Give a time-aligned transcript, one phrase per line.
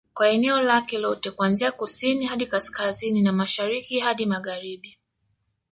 [0.13, 4.97] Kwa eneo lake lote kuanzia kusini hadi kaskazini na Mashariki hadi Magharibi